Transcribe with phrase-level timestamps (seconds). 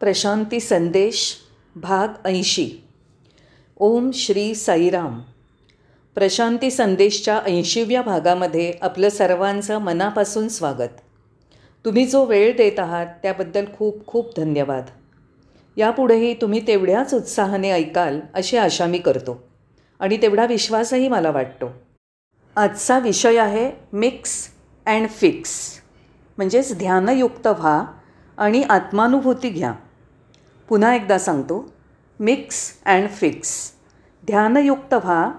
[0.00, 1.36] प्रशांती संदेश
[1.76, 2.70] भाग ऐंशी.
[3.76, 5.20] ओम श्री साईराम.
[6.14, 10.88] प्रशांती संदेशच्या ऐंशीव्या भागामध्ये आपलं सर्वांचं मनापासून स्वागत.
[11.84, 14.84] तुम्ही जो वेळ देत आहात त्याबद्दल खूप खूप धन्यवाद.
[15.76, 19.48] यापुढेही तुम्ही तेवढ्याच उत्साहाने ऐकाल अशी आशा मी करतो.
[20.00, 21.70] आणि तेवढा विश्वासही मला वाटतो.
[22.56, 24.48] आजचा विषय आहे मिक्स
[24.86, 25.80] अँड फिक्स.
[26.36, 27.84] म्हणजेच ध्यानयुक्त व्हा
[28.38, 29.74] आणि आत्मानुभूती घ्या.
[30.70, 31.72] पुन्हा एकदा सांगतो.
[32.20, 32.56] Mix
[32.86, 33.72] and fix.
[34.26, 35.30] ध्यानयुक्त व्हा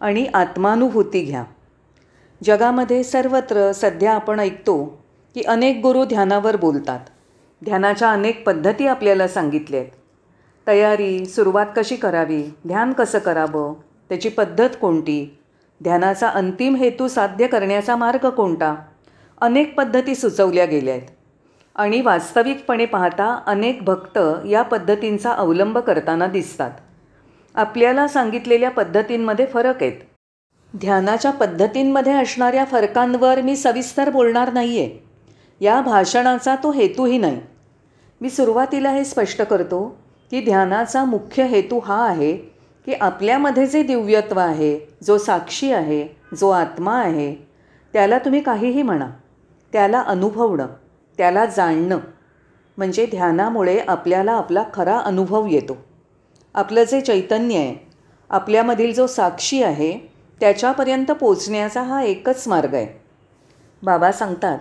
[0.00, 1.44] आणि आत्मानुभूती घ्या.
[2.44, 4.84] जगामध्ये सर्वत्र सध्या आपण ऐकतो
[5.34, 7.00] की अनेक गुरु ध्यानावर बोलतात.
[7.64, 9.90] ध्यानाच्या अनेक पद्धती आपल्याला सांगितल्या आहेत
[10.66, 13.74] तयारी सुरुवात कशी करावी ध्यान कसं करावं
[14.08, 15.38] त्याची पद्धत कोणती
[15.82, 18.74] ध्यानाचा अंतिम हेतू साध्य करण्याचा मार्ग कोणता
[19.40, 21.08] अनेक पद्धती सुचवल्या गेल्या आहेत.
[21.76, 26.70] आणि वास्तविकपणे पाहता अनेक भक्त या पद्धतींचा अवलंब करताना दिसतात.
[27.54, 29.98] आपल्याला सांगितलेल्या पद्धतींमध्ये फरक आहेत.
[30.74, 34.98] ध्यानाच्या पद्धतींमध्ये असणाऱ्या फरकांवर मी सविस्तर बोलणार नाही आहे
[35.60, 37.40] या भाषणाचा तो हेतूही नाही.
[38.20, 39.86] मी सुरुवातीला हे स्पष्ट करतो
[40.30, 42.32] की ध्यानाचा मुख्य हेतू हा आहे
[42.86, 46.06] की आपल्यामध्ये जे दिव्यत्व आहे जो साक्षी आहे
[46.38, 47.34] जो आत्मा आहे
[47.94, 49.08] त्याला तुम्ही काहीही म्हणा
[49.72, 50.66] त्याला अनुभवणं.
[51.18, 51.98] त्याला जाणणं
[52.78, 55.76] म्हणजे ध्यानामुळे आपल्याला आपला खरा अनुभव येतो.
[56.54, 57.76] आपलं जे चैतन्य आहे
[58.30, 59.98] आपल्यामधील जो साक्षी आहे
[60.40, 62.86] त्याच्यापर्यंत पोचण्याचा हा एकच मार्ग आहे.
[63.82, 64.58] बाबा सांगतात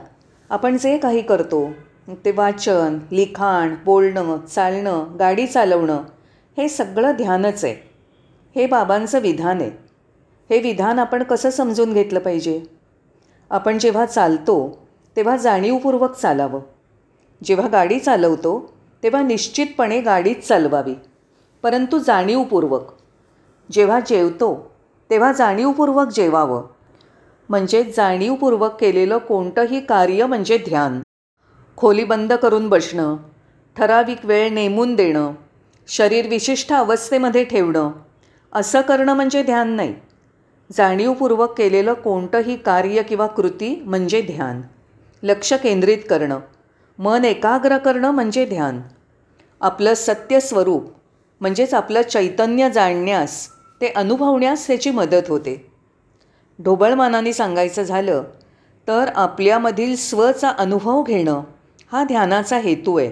[0.49, 1.69] आपण जे काही करतो
[2.25, 6.03] ते वाचन लिखाण बोलणं चालणं गाडी चालवणं
[6.57, 7.75] हे सगळं ध्यानच आहे.
[8.55, 9.69] हे बाबांचं विधान आहे.
[10.49, 12.61] हे विधान आपण कसं समजून घेतलं पाहिजे?
[13.49, 14.82] आपण जेव्हा चालतो
[15.15, 16.59] तेव्हा जाणीवपूर्वक चालावं.
[17.43, 20.95] जेव्हा गाडी चालवतो तेव्हा निश्चितपणे गाडीच चालवावी.
[21.63, 22.83] परंतु जाणीवपूर्वक.
[23.71, 24.71] जेव्हा जेवतो
[25.09, 26.67] तेव्हा जाणीवपूर्वक जेवावं.
[27.49, 31.01] म्हणजे जाणीवपूर्वक केलेलं कोणतंही कार्य म्हणजे ध्यान.
[31.77, 33.17] खोली बंद करून बसणं
[33.77, 35.31] ठराविक वेळ नेमून देणं
[35.87, 37.91] शरीर विशिष्ट अवस्थेमध्ये ठेवणं
[38.53, 39.95] असं करणं म्हणजे ध्यान नाही.
[40.71, 44.61] जाणीवपूर्वक केलेलं कोणतंही कार्य किंवा कृती म्हणजे ध्यान.
[45.23, 46.39] लक्ष केंद्रित करणं.
[46.99, 48.81] मन एकाग्र करणं म्हणजे ध्यान.
[49.61, 50.85] आपलं सत्य स्वरूप
[51.41, 53.47] म्हणजेच आपलं चैतन्य जाणण्यास
[53.81, 55.71] ते अनुभवण्यास त्याची मदत होते.
[56.59, 58.23] ढोबळमानाने सांगायचं झालं
[58.87, 61.41] तर आपल्यामधील स्वचा अनुभव घेणं
[61.91, 63.11] हा ध्यानाचा हेतू आहे.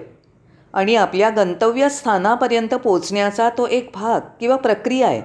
[0.74, 5.22] आणि आपल्या गंतव्यस्थानापर्यंत पोचण्याचा तो एक भाग किंवा प्रक्रिया आहे.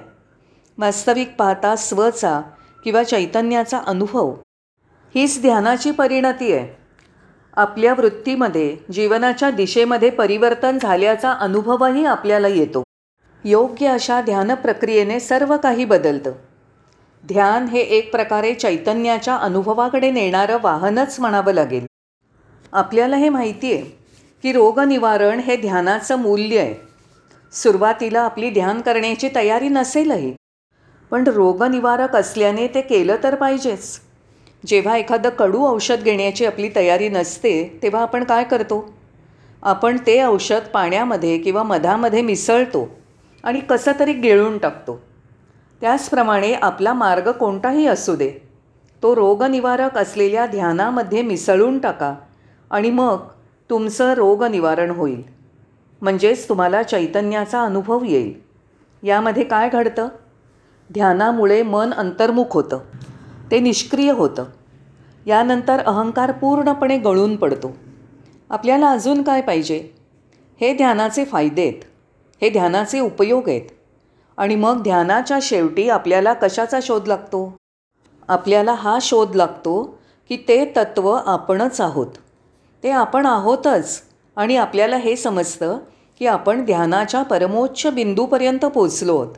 [0.78, 2.40] वास्तविक पाहता स्वचा
[2.84, 4.34] किंवा चैतन्याचा अनुभव
[5.14, 6.68] हीच ध्यानाची परिणती आहे.
[7.56, 12.82] आपल्या वृत्तीमध्ये जीवनाच्या दिशेमध्ये परिवर्तन झाल्याचा अनुभवही आपल्याला येतो.
[13.44, 16.32] योग्य अशा ध्यान प्रक्रियेने सर्व काही बदलतं.
[17.24, 21.86] ध्यान हे एक प्रकारे चैतन्याच्या अनुभवाकडे नेणारं वाहनच म्हणावं लागेल.
[22.72, 23.82] आपल्याला हे माहिती आहे
[24.42, 26.74] की रोगनिवारण हे ध्यानाचं मूल्य आहे.
[27.52, 30.34] सुरुवातीला आपली ध्यान करण्याची तयारी नसेलही
[31.10, 34.00] पण रोगनिवारक असल्याने ते केलं तर पाहिजेच.
[34.64, 38.84] जेव्हा एखादं कडू औषध घेण्याची आपली तयारी नसते तेव्हा आपण काय करतो?
[39.62, 42.88] आपण ते औषध पाण्यामध्ये किंवा मधामध्ये मिसळतो
[43.44, 44.98] आणि कसं तरी गिळून टाकतो.
[45.82, 48.30] त्याचप्रमाणे आपला मार्ग कोणताही असू दे
[49.02, 52.14] तो रोगनिवारक असलेल्या ध्यानामध्ये मिसळून टाका
[52.70, 53.16] आणि मग
[53.70, 55.22] तुमचं रोगनिवारण होईल.
[56.02, 58.32] म्हणजेच तुम्हाला चैतन्याचा अनुभव येईल.
[59.02, 60.08] यामध्ये काय घडतं?
[60.90, 62.78] ध्यानामुळे मन अंतर्मुख होतं.
[63.50, 64.44] ते निष्क्रिय होतं.
[65.26, 67.76] यानंतर अहंकार पूर्णपणे गळून पडतो.
[68.50, 69.88] आपल्याला अजून काय पाहिजे?
[70.60, 71.82] हे ध्यानाचे फायदे आहेत.
[72.42, 73.62] हे ध्यानाचे उपयोग आहेत.
[74.36, 77.56] आणि मग ध्यानाच्या शेवटी आपल्याला कशाचा शोध लागतो?
[78.28, 79.98] आपल्याला हा शोध लागतो
[80.28, 82.06] की ते तत्त्व आपणच आहोत.
[82.82, 84.02] ते आपण आहोतच
[84.36, 85.78] आणि आपल्याला हे समजतं
[86.18, 89.34] की आपण ध्यानाच्या परमोच्च बिंदूपर्यंत पोचलो आहोत.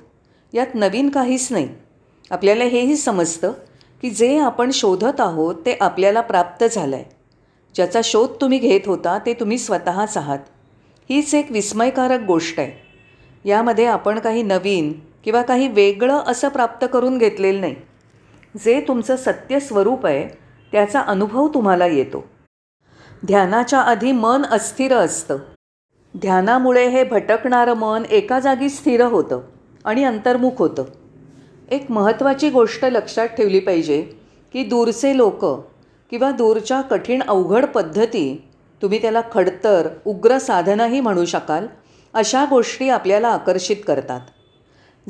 [0.52, 1.68] यात नवीन काहीच नाही.
[2.30, 3.52] आपल्याला हेही समजतं
[4.02, 7.04] की जे आपण शोधत आहोत ते आपल्याला प्राप्त झालं आहे
[7.74, 10.38] ज्याचा शोध तुम्ही घेत होता ते तुम्ही स्वतःच आहात.
[11.10, 12.72] हीच एक विस्मयकारक गोष्ट आहे.
[13.48, 14.92] यामध्ये आपण काही नवीन
[15.24, 17.74] किंवा काही वेगळं असं प्राप्त करून घेतलेलं नाही.
[18.64, 20.28] जे तुमचं सत्य स्वरूप आहे
[20.72, 22.24] त्याचा अनुभव तुम्हाला येतो.
[23.26, 25.38] ध्यानाच्या आधी मन अस्थिर असतं.
[26.16, 29.40] ध्यानामुळे हे भटकणारं मन एका जागी स्थिर होतं
[29.84, 30.84] आणि अंतर्मुख होतं.
[31.70, 34.02] एक महत्त्वाची गोष्ट लक्षात ठेवली पाहिजे
[34.52, 35.44] की दूरचे लोक
[36.10, 38.44] किंवा दूरच्या कठीण अवघड पद्धती
[38.82, 41.66] तुम्ही त्याला खडतर उग्र साधनही म्हणू शकाल
[42.14, 44.20] अशा गोष्टी आपल्याला आकर्षित करतात.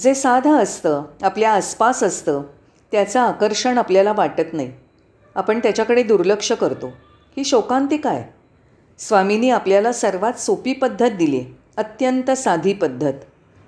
[0.01, 2.43] जे साधं असतं आपल्या आसपास असतं
[2.93, 4.73] त्याचं आकर्षण आपल्याला वाटत नाही.
[5.35, 6.87] आपण त्याच्याकडे दुर्लक्ष करतो.
[7.37, 8.25] ही शोकांती आहे
[8.99, 11.45] स्वामींनी आपल्याला सर्वात सोपी पद्धत दिली
[11.77, 13.13] अत्यंत साधी पद्धत.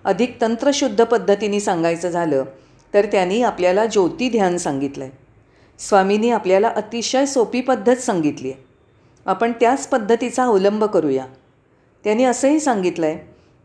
[0.05, 2.45] अधिक तंत्रशुद्ध पद्धतीने सांगायचं झालं
[2.95, 5.21] तर त्यांनी आपल्याला ज्योती ध्यान सांगितलं आहे
[5.81, 8.63] स्वामींनी आपल्याला अतिशय सोपी पद्धत सांगितली आहे
[9.27, 11.25] आपण त्याच पद्धतीचा अवलंब करूया.
[12.05, 13.17] त्यांनी असंही सांगितलं आहे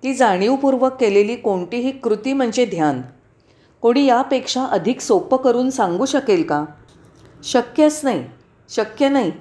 [0.04, 3.02] की जाणीवपूर्वक केलेली कोणतीही कृती म्हणजे ध्यान.
[3.84, 6.64] कोणी यापेक्षा अधिक सोपं करून सांगू शकेल का?
[7.44, 8.24] शक्यच नाही.
[8.70, 9.32] शक्य नाही.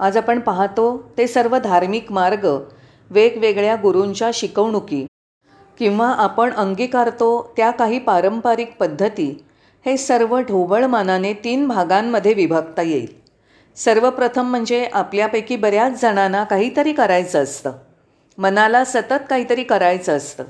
[0.00, 2.46] आज आपण पाहतो ते सर्व धार्मिक मार्ग
[3.10, 5.04] वेगवेगळ्या गुरूंच्या शिकवणुकी
[5.80, 9.44] किंवा आपण अंगीकारतो त्या काही पारंपरिक पद्धती
[9.86, 13.06] हे सर्व ढोबळमानाने तीन भागांमध्ये विभागता येईल.
[13.76, 17.72] सर्वप्रथम म्हणजे आपल्यापैकी बऱ्याच जणांना काहीतरी करायचं असतं.
[18.38, 20.44] मनाला सतत काहीतरी करायचं असतं.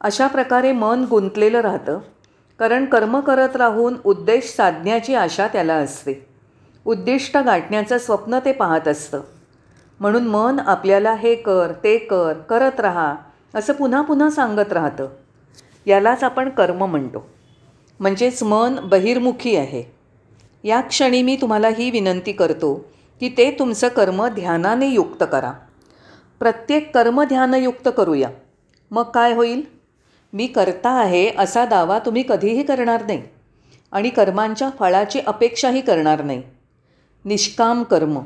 [0.00, 1.98] अशा प्रकारे मन गुंतलेलं राहतं.
[2.58, 6.26] कारण कर्म करत राहून उद्देश साधण्याची आशा त्याला असते.
[6.84, 9.20] उद्दिष्ट गाठण्याचं स्वप्न ते पाहत असतं.
[10.00, 13.14] म्हणून मन आपल्याला हे कर ते कर करत राहा
[13.54, 15.08] असं पुन्हा पुन्हा सांगत राहतं.
[15.86, 17.28] यालाच आपण कर्म म्हणतो.
[18.00, 19.84] म्हणजेच मन बहिर्मुखी आहे.
[20.64, 22.74] या क्षणी मी तुम्हाला ही विनंती करतो
[23.20, 25.52] की ते तुमचं कर्म ध्यानाने युक्त करा.
[26.38, 28.30] प्रत्येक कर्म ध्यानयुक्त करूया.
[28.90, 29.62] मग काय होईल?
[30.32, 33.22] मी करता आहे असा दावा तुम्ही कधीही करणार नाही
[33.92, 36.42] आणि कर्मांच्या फळाची अपेक्षाही करणार नाही.
[37.24, 38.18] निष्काम कर्म.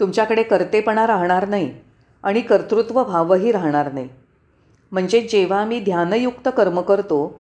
[0.00, 1.74] तुमच्याकडे कर्तेपणा राहणार नाही
[2.22, 4.08] आणि कर्तृत्व भावही राहणार नाही.
[4.92, 7.36] म्हणजे जेव्हा मी ध्यानयुक्त कर्म करतो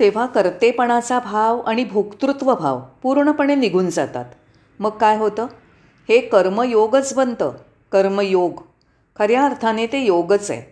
[0.00, 4.24] तेव्हा कर्तेपणाचा भाव आणि भोक्तृत्व भाव पूर्णपणे निघून जातात.
[4.78, 5.46] मग काय होतं?
[6.08, 7.52] हे कर्मयोगच बनतं.
[7.92, 8.60] कर्मयोग.
[9.16, 10.62] खऱ्या अर्थाने ते योगच आहे.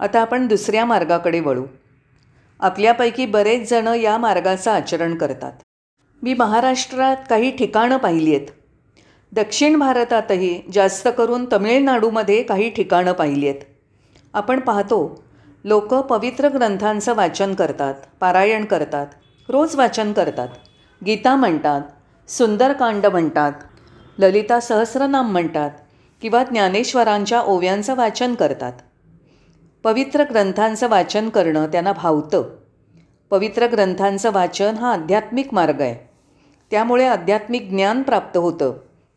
[0.00, 1.64] आता आपण दुसऱ्या मार्गाकडे वळू.
[2.60, 5.52] आपल्यापैकी बरेच जणं या मार्गाचं आचरण करतात.
[6.22, 8.46] मी महाराष्ट्रात काही ठिकाणं पाहिली आहेत.
[9.32, 13.60] दक्षिण भारतातही जास्त करून तमिळनाडूमध्ये काही ठिकाणं पाहिली आहेत.
[14.34, 15.24] आपण पाहतो
[15.64, 19.06] लोक पवित्र ग्रंथांचं वाचन करतात पारायण करतात
[19.48, 20.48] रोज वाचन करतात.
[21.06, 21.82] गीता म्हणतात
[22.28, 23.52] सुंदरकांड म्हणतात
[24.18, 25.70] ललिता सहस्रनाम म्हणतात
[26.22, 28.72] किंवा ज्ञानेश्वरांच्या ओव्यांचं वाचन करतात.
[29.84, 32.56] पवित्र ग्रंथांचं वाचन करणं त्यांना भावतं.
[33.30, 36.10] पवित्र ग्रंथांचं वाचन हा आध्यात्मिक मार्ग आहे.
[36.70, 38.72] त्यामुळे आध्यात्मिक ज्ञान प्राप्त होतं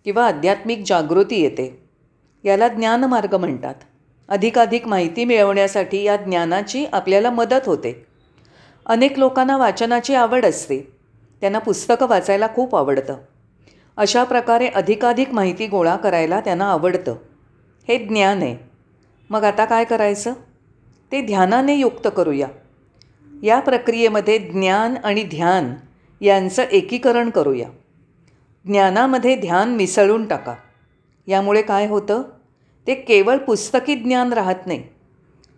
[0.05, 1.89] किंवा आध्यात्मिक जागृती येते.
[2.43, 3.75] याला ज्ञानमार्ग म्हणतात.
[4.29, 8.05] अधिकाधिक माहिती मिळवण्यासाठी या ज्ञानाची आपल्याला मदत होते.
[8.85, 10.91] अनेक लोकांना वाचनाची आवड असते.
[11.41, 13.17] त्यांना पुस्तकं वाचायला खूप आवडतं.
[13.97, 17.15] अशा प्रकारे अधिकाधिक माहिती गोळा करायला त्यांना आवडतं.
[17.87, 18.57] हे ज्ञान आहे.
[19.29, 20.33] मग आता काय करायचं?
[21.11, 22.47] ते ध्यानाने युक्त करूया.
[23.43, 25.75] या प्रक्रियेमध्ये ज्ञान आणि ध्यान
[26.21, 27.69] यांचं एकीकरण करूया.
[28.65, 30.55] ज्ञानामध्ये ध्यान मिसळून टाका.
[31.27, 32.23] यामुळे काय होतं?
[32.87, 34.83] ते केवळ पुस्तकी ज्ञान राहत नाही.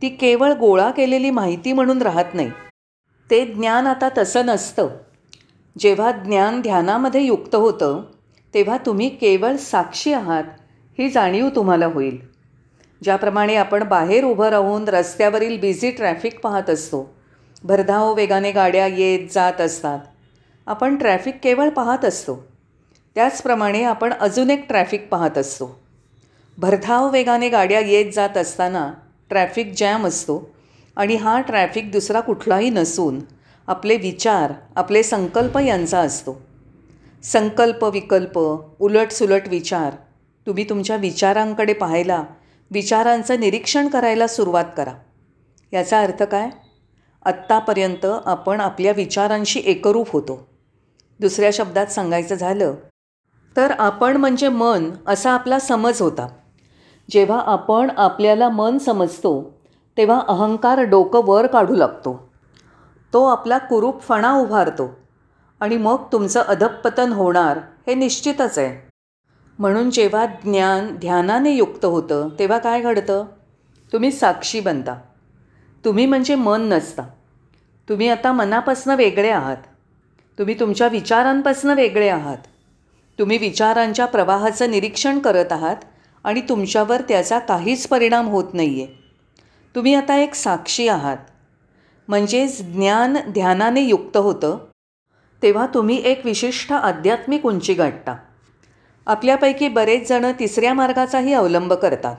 [0.01, 2.49] ती केवळ गोळा केलेली माहिती म्हणून राहत नाही.
[3.29, 4.89] ते ज्ञान आता तसं नसतं.
[5.79, 8.03] जेव्हा ज्ञान ध्यानामध्ये युक्त होतं
[8.53, 10.43] तेव्हा तुम्ही केवळ साक्षी आहात
[10.99, 12.17] ही जाणीव तुम्हाला होईल.
[13.03, 17.15] ज्याप्रमाणे आपण बाहेर उभं राहून रस्त्यावरील बिझी ट्रॅफिक पाहत असतो
[17.63, 19.99] भरधाव वेगाने गाड्या येत जात असतात.
[20.67, 22.45] आपण ट्रॅफिक केवळ पाहत असतो.
[23.15, 25.84] त्याचप्रमाणे आपण अजून एक ट्रॅफिक पाहत असतो.
[26.57, 28.91] भरधाव वेगाने गाड्या येत जात असताना
[29.29, 30.49] ट्रॅफिक जॅम असतो
[30.95, 33.19] आणि हा ट्रॅफिक दुसरा कुठलाही नसून
[33.67, 36.41] आपले विचार आपले संकल्प यांचा असतो.
[37.23, 38.39] संकल्प विकल्प
[38.79, 39.95] उलटसुलट विचार
[40.47, 42.23] तुम्ही तुमच्या विचारांकडे पाहायला
[42.71, 44.93] विचारांचं निरीक्षण करायला सुरुवात करा.
[45.73, 46.49] याचा अर्थ काय?
[47.25, 50.47] आत्तापर्यंत आपण आपल्या विचारांशी एकरूप होतो.
[51.19, 52.73] दुसऱ्या शब्दात सांगायचं झालं
[53.55, 56.27] तर आपण म्हणजे मन असा आपला समज होता.
[57.11, 59.59] जेव्हा आपण आपल्याला मन समजतो
[59.97, 62.29] तेव्हा अहंकार डोकं वर काढू लागतो.
[63.13, 64.95] तो आपला कुरूपफणा उभारतो
[65.59, 68.87] आणि मग तुमचं अधपतन होणार हे निश्चितच आहे.
[69.59, 73.25] म्हणून जेव्हा ज्ञान ध्यानाने युक्त होतं तेव्हा काय घडतं?
[73.93, 74.99] तुम्ही साक्षी बनता.
[75.85, 77.03] तुम्ही म्हणजे मन नसता.
[77.89, 79.57] तुम्ही आता मनापासनं वेगळे आहात.
[80.39, 82.37] तुम्ही तुमच्या विचारांपासनं वेगळे आहात.
[83.19, 85.75] तुम्ही विचारांच्या प्रवाहाचं निरीक्षण करत आहात.
[86.25, 89.03] आणि तुमच्यावर त्याचा काहीच परिणाम होत नाही आहे
[89.75, 91.17] तुम्ही आता एक साक्षी आहात.
[92.07, 94.57] म्हणजेच ज्ञान ध्यानाने युक्त होतं
[95.43, 98.15] तेव्हा तुम्ही एक विशिष्ट आध्यात्मिक उंची गाठता.
[99.07, 102.15] आपल्यापैकी बरेच जणं तिसऱ्या मार्गाचाही अवलंब करतात.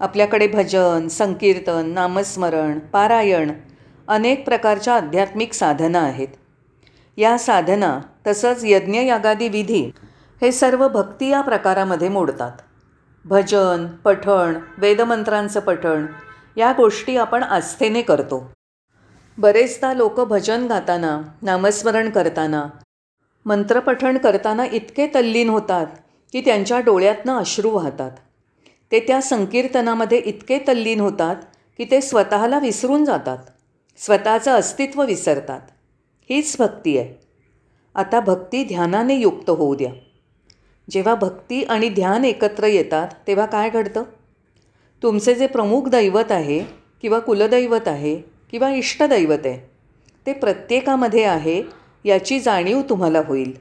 [0.00, 3.52] आपल्याकडे भजन संकीर्तन नामस्मरण पारायण
[4.08, 6.28] अनेक प्रकारच्या आध्यात्मिक साधना आहेत.
[7.16, 9.90] या साधना तसंच यज्ञयागादी विधी
[10.42, 12.52] हे सर्व भक्ती या प्रकारामध्ये मोडतात.
[13.24, 16.06] भजन पठण वेदमंत्रांचं पठण
[16.56, 18.52] या गोष्टी आपण आस्थेने करतो.
[19.38, 22.66] बरेचदा लोक भजन गाताना नामस्मरण करताना
[23.46, 25.86] मंत्रपठण करताना इतके तल्लीन होतात
[26.32, 28.10] की त्यांच्या डोळ्यातनं अश्रू वाहतात.
[28.92, 31.36] ते त्या संकीर्तनामध्ये इतके तल्लीन होतात
[31.78, 33.38] की ते स्वतःला विसरून जातात.
[33.98, 35.60] स्वतःचं अस्तित्व विसरतात.
[36.30, 37.26] हीच भक्ती आहे.
[37.94, 40.11] आता भक्ती ध्यानाने युक्त होऊ द्या.
[40.92, 44.02] जेव्हा भक्ती आणि ध्यान एकत्र येतात तेव्हा काय घडतं?
[45.02, 46.58] तुमचे जे प्रमुख दैवत आहे
[47.02, 48.14] किंवा कुलदैवत आहे
[48.50, 49.58] किंवा इष्टदैवत आहे
[50.26, 51.62] ते प्रत्येकामध्ये आहे
[52.04, 53.52] याची जाणीव तुम्हाला होईल.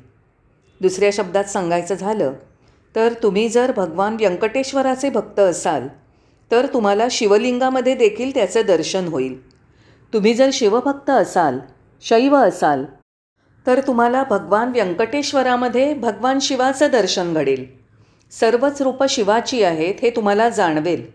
[0.81, 2.33] दुसऱ्या शब्दात सांगायचं झालं
[2.95, 5.87] तर तुम्ही जर भगवान व्यंकटेश्वराचे भक्त असाल
[6.51, 9.35] तर तुम्हाला शिवलिंगामध्ये देखील त्याचं दर्शन होईल.
[10.13, 11.59] तुम्ही जर शिवभक्त असाल
[12.03, 12.83] शैव असाल
[13.67, 17.65] तर तुम्हाला भगवान व्यंकटेश्वरामध्ये भगवान शिवाचं दर्शन घडेल.
[18.31, 21.05] सर्वच रूपं शिवाची आहेत हे तुम्हाला जाणवेल.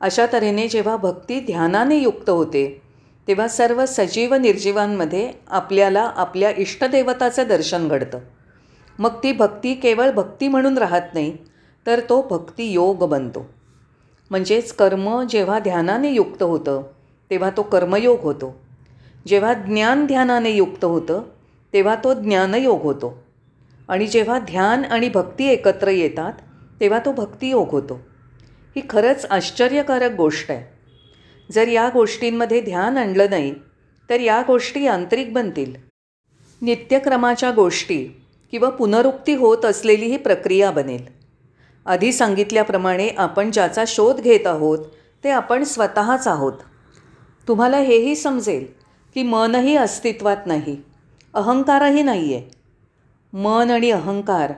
[0.00, 2.82] अशा तऱ्हेने जेव्हा भक्ती ध्यानाने युक्त होते
[3.28, 8.18] तेव्हा सर्व सजीव निर्जीवांमध्ये आपल्याला आपल्या इष्टदेवताचं दर्शन घडतं.
[8.98, 11.36] मग ती भक्ती केवळ भक्ती म्हणून राहत नाही
[11.86, 13.46] तर तो भक्ती योग बनतो.
[14.30, 16.82] म्हणजेच कर्म जेव्हा ध्यानाने युक्त होतं
[17.30, 18.54] तेव्हा तो कर्मयोग होतो.
[19.26, 21.22] जेव्हा ज्ञान ध्यानाने युक्त होतं
[21.74, 23.24] तेव्हा तो ज्ञानयोग होतो.
[23.88, 26.32] आणि जेव्हा ध्यान आणि भक्ती एकत्र येतात
[26.80, 28.00] तेव्हा तो भक्तियोग होतो.
[28.76, 30.74] ही खरंच आश्चर्यकारक गोष्ट आहे.
[31.52, 33.54] जर या गोष्टींमध्ये ध्यान आणलं नाही
[34.10, 35.74] तर या गोष्टी यांत्रिक बनतील.
[36.62, 41.04] नित्यक्रमाच्या गोष्टी किंवा पुनरुक्ती होत असलेली ही प्रक्रिया बनेल.
[41.86, 44.78] आधी सांगितल्याप्रमाणे आपण ज्याचा शोध घेत आहोत
[45.24, 46.52] ते आपण स्वतःच आहोत.
[47.48, 48.66] तुम्हाला हेही समजेल
[49.14, 50.76] की मनही अस्तित्वात नाही.
[51.34, 52.50] अहंकारही नाही आहे
[53.32, 54.52] मन आणि अहंकार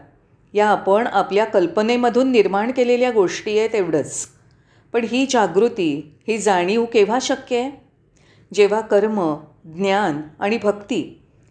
[0.54, 4.26] या आपण आपल्या कल्पनेमधून निर्माण केलेल्या गोष्टी आहेत एवढंच.
[4.92, 7.71] पण ही जागृती ही जाणीव केव्हा शक्य आहे?
[8.54, 11.00] जेव्हा कर्म ज्ञान आणि भक्ती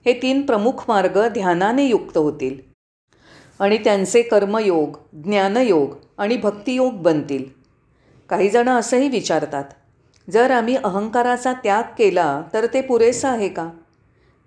[0.05, 2.55] हे तीन प्रमुख मार्ग ध्यानाने युक्त होतील
[3.59, 7.45] आणि त्यांचे कर्मयोग ज्ञानयोग आणि भक्तियोग बनतील.
[8.29, 9.65] काही जणं असंही विचारतात
[10.29, 13.69] जर आम्ही अहंकाराचा त्याग केला तर ते पुरेसं आहे का?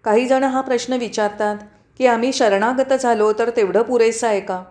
[0.09, 1.57] काही जण हा प्रश्न विचारतात
[1.99, 4.65] की आम्ही शरणागत झालो तर तेवढं पुरेसं आहे का?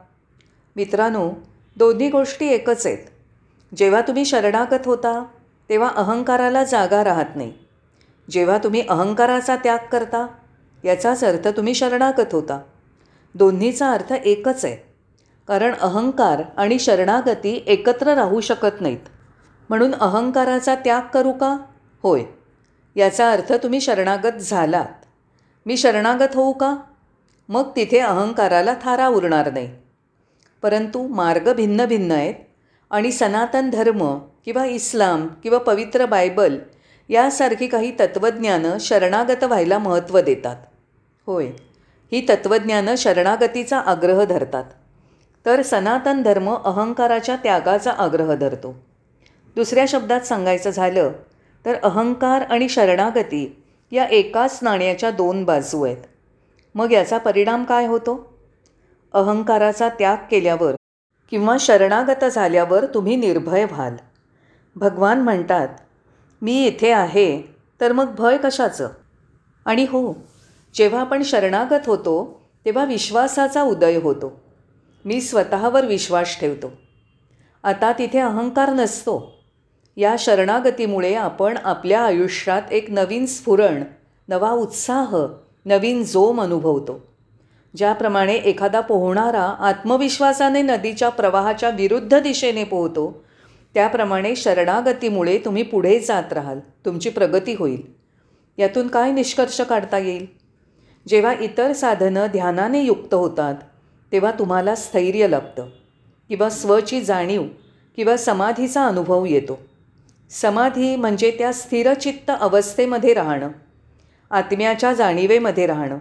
[0.75, 1.31] मित्रांनो
[1.77, 2.97] दोन्ही गोष्टी एकच आहेत.
[3.75, 5.25] जेव्हा तुम्ही शरणागत होता
[5.69, 7.53] तेव्हा अहंकाराला जागा राहत नाही.
[8.29, 10.27] जेव्हा तुम्ही अहंकाराचा त्याग करता
[10.83, 12.59] याचाच अर्थ तुम्ही शरणागत होता.
[13.35, 14.75] दोन्हीचा अर्थ एकच आहे.
[15.47, 19.09] कारण अहंकार आणि शरणागती एकत्र राहू शकत नाहीत.
[19.69, 21.57] म्हणून अहंकाराचा त्याग करू का?
[22.03, 22.23] होय.
[22.95, 25.03] याचा अर्थ तुम्ही शरणागत झालात.
[25.67, 26.77] मी शरणागत होऊ का?
[27.49, 29.69] मग तिथे अहंकाराला थारा उरणार नाही.
[30.63, 32.35] परंतु मार्ग भिन्न भिन्न आहेत
[32.89, 36.57] आणि सनातन धर्म किंवा इस्लाम किंवा पवित्र बायबल
[37.09, 40.55] यासारखी काही तत्त्वज्ञानं शरणागत व्हायला महत्त्व देतात.
[41.25, 41.45] होय
[42.11, 44.63] ही तत्त्वज्ञानं शरणागतीचा आग्रह धरतात.
[45.45, 48.75] तर सनातन धर्म अहंकाराच्या त्यागाचा आग्रह धरतो.
[49.55, 51.11] दुसऱ्या शब्दात सांगायचं झालं
[51.65, 55.97] तर अहंकार आणि शरणागती या एकाच नाण्याच्या दोन बाजू आहेत.
[56.75, 58.37] मग याचा परिणाम काय होतो?
[59.13, 60.75] अहंकाराचा त्याग केल्यावर
[61.29, 63.95] किंवा शरणागत झाल्यावर तुम्ही निर्भय व्हाल.
[64.75, 65.67] भगवान म्हणतात
[66.41, 67.41] मी इथे आहे
[67.81, 68.89] तर मग भय कशाचं?
[69.65, 70.13] आणि हो
[70.73, 74.41] जेव्हा आपण शरणागत होतो तेव्हा विश्वासाचा उदय होतो.
[75.05, 76.71] मी स्वतःवर विश्वास ठेवतो.
[77.63, 79.36] आता तिथे अहंकार नसतो.
[79.97, 83.83] या शरणागतीमुळे आपण आपल्या आयुष्यात एक नवीन स्फुरण
[84.29, 85.25] नवा उत्साह
[85.65, 87.07] नवीन जोम अनुभवतो.
[87.77, 93.23] ज्याप्रमाणे एखादा पोहणारा आत्मविश्वासाने नदीच्या प्रवाहाच्या विरुद्ध दिशेने पोहतो
[93.73, 97.81] त्याप्रमाणे शरणागतीमुळे तुम्ही पुढे जात राहाल तुमची प्रगती होईल.
[98.57, 100.25] यातून काय निष्कर्ष काढता येईल?
[101.07, 103.55] जेव्हा इतर साधनं ध्यानाने युक्त होतात
[104.11, 105.69] तेव्हा तुम्हाला स्थैर्य लाभतं
[106.29, 107.43] किंवा स्वची जाणीव
[107.95, 109.59] किंवा समाधीचा अनुभव येतो.
[110.31, 113.49] समाधी म्हणजे त्या स्थिरचित्त अवस्थेमध्ये राहणं
[114.31, 115.97] आत्म्याच्या जाणीवेमध्ये राहणं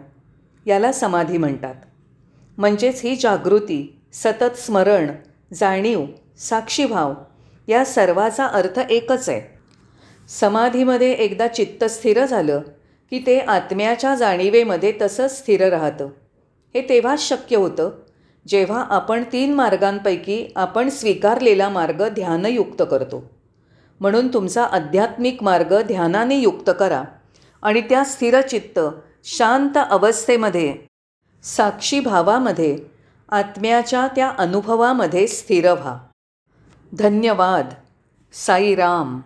[0.67, 1.75] याला समाधी म्हणतात.
[2.59, 5.11] म्हणजेच ही जागृती सतत स्मरण
[5.55, 6.05] जाणीव
[6.39, 7.15] साक्षीभाव
[7.69, 9.41] या सर्वाचा अर्थ एकच आहे.
[10.29, 12.61] समाधीमध्ये एकदा चित्त स्थिर झालं
[13.11, 16.09] की ते आत्म्याच्या जाणीवेमध्ये तसंच स्थिर राहतं.
[16.75, 17.91] हे तेव्हाच शक्य होतं
[18.49, 23.36] जेव्हा आपण तीन मार्गांपैकी आपण स्वीकारलेला मार्ग ध्यानयुक्त करतो.
[24.01, 27.03] म्हणून तुमचा आध्यात्मिक मार्ग ध्यानाने युक्त करा
[27.63, 28.81] आणि त्या स्थिरचित्त
[29.25, 30.77] शांत अवस्थेमध्ये
[31.43, 32.79] साक्षी भावामध्ये
[33.29, 35.99] आत्म्याच्या त्या अनुभवामध्ये स्थिर व्हा.
[36.99, 37.69] धन्यवाद.
[38.33, 39.21] साईराम.